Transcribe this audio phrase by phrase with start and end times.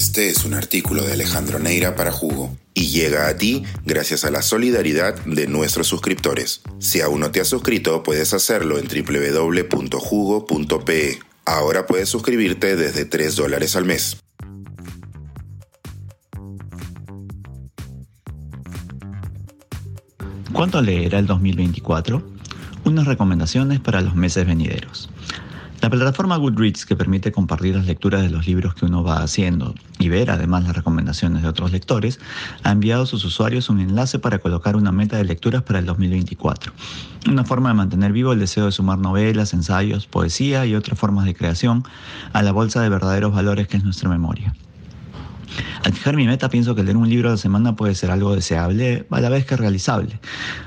[0.00, 4.30] Este es un artículo de Alejandro Neira para Jugo y llega a ti gracias a
[4.30, 6.62] la solidaridad de nuestros suscriptores.
[6.78, 9.98] Si aún no te has suscrito, puedes hacerlo en www.jugo.pe.
[11.44, 14.16] Ahora puedes suscribirte desde 3 dólares al mes.
[20.54, 22.26] ¿Cuánto leerá el 2024?
[22.86, 25.10] Unas recomendaciones para los meses venideros.
[25.80, 29.74] La plataforma Goodreads, que permite compartir las lecturas de los libros que uno va haciendo
[29.98, 32.20] y ver además las recomendaciones de otros lectores,
[32.62, 35.86] ha enviado a sus usuarios un enlace para colocar una meta de lecturas para el
[35.86, 36.72] 2024.
[37.28, 41.24] Una forma de mantener vivo el deseo de sumar novelas, ensayos, poesía y otras formas
[41.24, 41.82] de creación
[42.34, 44.54] a la bolsa de verdaderos valores que es nuestra memoria.
[45.82, 48.34] Al fijar mi meta pienso que leer un libro a la semana puede ser algo
[48.34, 50.20] deseable a la vez que realizable,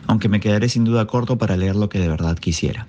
[0.08, 2.88] aunque me quedaré sin duda corto para leer lo que de verdad quisiera.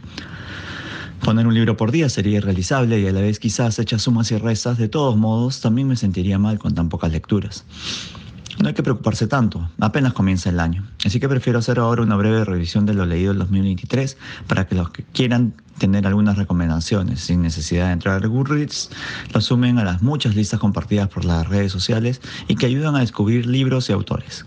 [1.25, 4.37] Poner un libro por día sería irrealizable y a la vez quizás hechas sumas y
[4.37, 7.65] restas, de todos modos, también me sentiría mal con tan pocas lecturas.
[8.61, 10.87] No hay que preocuparse tanto, apenas comienza el año.
[11.05, 14.17] Así que prefiero hacer ahora una breve revisión de lo leído en 2023
[14.47, 18.91] para que los que quieran tener algunas recomendaciones sin necesidad de entrar a Goodreads
[19.33, 23.01] lo sumen a las muchas listas compartidas por las redes sociales y que ayudan a
[23.01, 24.45] descubrir libros y autores.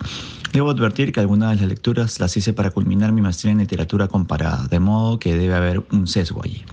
[0.53, 4.08] Debo advertir que algunas de las lecturas las hice para culminar mi maestría en literatura
[4.08, 6.63] comparada, de modo que debe haber un sesgo allí.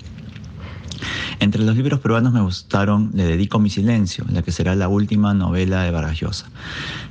[1.40, 5.34] Entre los libros peruanos me gustaron Le dedico mi silencio, la que será la última
[5.34, 6.46] novela de Vargas.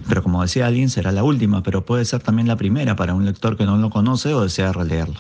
[0.08, 3.26] Pero como decía alguien, será la última, pero puede ser también la primera para un
[3.26, 5.20] lector que no lo conoce o desea releerlo.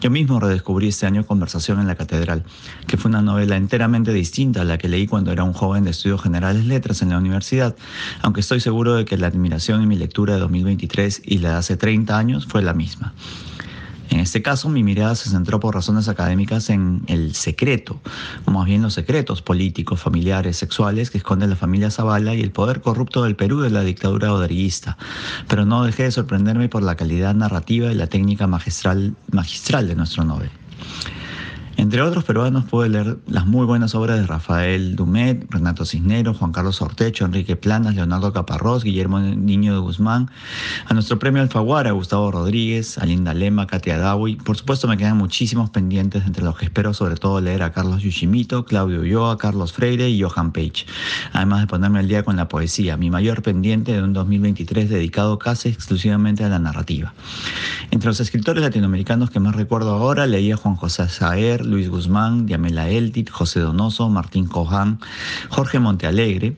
[0.00, 2.44] Yo mismo redescubrí este año Conversación en la Catedral,
[2.86, 5.90] que fue una novela enteramente distinta a la que leí cuando era un joven de
[5.90, 7.76] estudios generales letras en la universidad,
[8.22, 11.56] aunque estoy seguro de que la admiración en mi lectura de 2023 y la de
[11.56, 13.12] hace 30 años fue la misma.
[14.10, 18.00] En este caso, mi mirada se centró por razones académicas en el secreto,
[18.46, 22.50] o más bien los secretos políticos, familiares, sexuales que esconde la familia Zavala y el
[22.50, 24.96] poder corrupto del Perú de la dictadura oderguista.
[25.46, 29.94] Pero no dejé de sorprenderme por la calidad narrativa y la técnica magistral, magistral de
[29.94, 30.50] nuestro Nobel.
[31.78, 36.50] Entre otros peruanos puede leer las muy buenas obras de Rafael Dumet, Renato Cisneros, Juan
[36.50, 40.28] Carlos Ortecho, Enrique Planas, Leonardo Caparrós, Guillermo Niño de Guzmán,
[40.86, 44.34] a nuestro premio Alfaguara, Gustavo Rodríguez, a Linda Lema, Katia Dawi.
[44.34, 48.02] Por supuesto me quedan muchísimos pendientes entre los que espero sobre todo leer a Carlos
[48.02, 50.84] Yushimito, Claudio Ulloa, Carlos Freire y Johan Page.
[51.32, 55.38] Además de ponerme al día con la poesía, mi mayor pendiente de un 2023 dedicado
[55.38, 57.14] casi exclusivamente a la narrativa.
[57.92, 62.46] Entre los escritores latinoamericanos que más recuerdo ahora, leí a Juan José Saer, Luis Guzmán,
[62.46, 64.98] Diamela Eltit, José Donoso, Martín Coján,
[65.50, 66.56] Jorge Montealegre.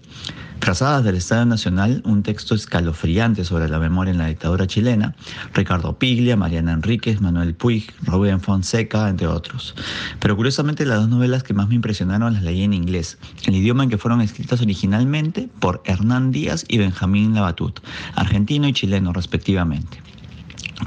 [0.61, 5.15] Trazadas del Estado Nacional, un texto escalofriante sobre la memoria en la dictadura chilena,
[5.55, 9.75] Ricardo Piglia, Mariana Enríquez, Manuel Puig, Rubén Fonseca, entre otros.
[10.19, 13.17] Pero curiosamente las dos novelas que más me impresionaron las leí en inglés,
[13.47, 17.81] el idioma en que fueron escritas originalmente por Hernán Díaz y Benjamín Labatut,
[18.15, 20.03] argentino y chileno respectivamente.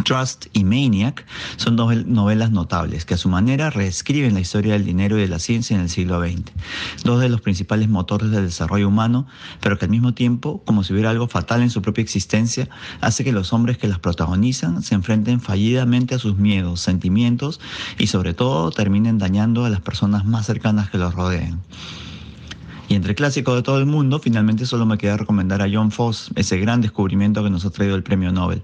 [0.04, 1.26] Trust y Maniac
[1.58, 5.28] son dos novelas notables que a su manera reescriben la historia del dinero y de
[5.28, 6.52] la ciencia en el siglo XX,
[7.04, 9.28] dos de los principales motores del desarrollo humano,
[9.62, 12.70] pero que al mismo tiempo, como si hubiera algo fatal en su propia existencia,
[13.02, 17.60] hace que los hombres que las protagonizan se enfrenten fallidamente a sus miedos, sentimientos
[17.98, 21.62] y sobre todo terminen dañando a las personas más cercanas que los rodean.
[22.94, 26.30] Y entre clásicos de todo el mundo, finalmente solo me queda recomendar a John Foss,
[26.36, 28.62] ese gran descubrimiento que nos ha traído el premio Nobel.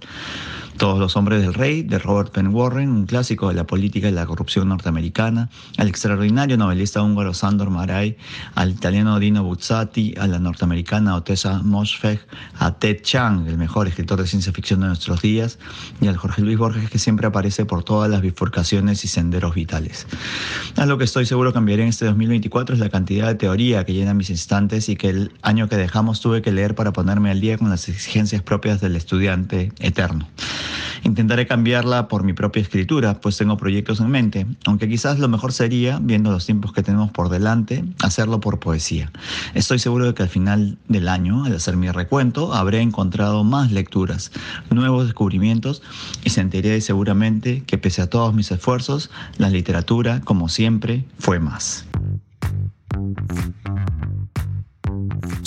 [0.77, 4.13] Todos los hombres del rey, de Robert Penn Warren, un clásico de la política y
[4.13, 8.15] la corrupción norteamericana, al extraordinario novelista húngaro Sandor Maray,
[8.55, 12.21] al italiano Dino Buzzati, a la norteamericana Otessa Moshfegh,
[12.59, 15.59] a Ted Chiang, el mejor escritor de ciencia ficción de nuestros días,
[15.99, 20.07] y al Jorge Luis Borges que siempre aparece por todas las bifurcaciones y senderos vitales.
[20.77, 24.13] Algo que estoy seguro cambiaré en este 2024 es la cantidad de teoría que llena
[24.19, 27.57] mis instantes y que el año que dejamos tuve que leer para ponerme al día
[27.57, 30.27] con las exigencias propias del estudiante eterno.
[31.03, 35.53] Intentaré cambiarla por mi propia escritura, pues tengo proyectos en mente, aunque quizás lo mejor
[35.53, 39.11] sería, viendo los tiempos que tenemos por delante, hacerlo por poesía.
[39.53, 43.71] Estoy seguro de que al final del año, al hacer mi recuento, habré encontrado más
[43.71, 44.31] lecturas,
[44.69, 45.81] nuevos descubrimientos
[46.25, 51.85] y sentiré seguramente que pese a todos mis esfuerzos, la literatura, como siempre, fue más.